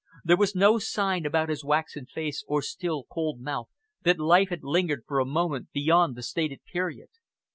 There 0.23 0.35
was 0.35 0.55
no 0.55 0.79
sign 0.79 1.27
about 1.27 1.49
his 1.49 1.63
waxen 1.63 2.07
face 2.07 2.43
or 2.47 2.63
still, 2.63 3.03
cold 3.03 3.39
mouth 3.39 3.69
that 4.01 4.17
life 4.17 4.49
had 4.49 4.63
lingered 4.63 5.03
for 5.05 5.19
a 5.19 5.25
moment 5.25 5.71
beyond 5.73 6.15
the 6.15 6.23
stated 6.23 6.63
period. 6.65 7.09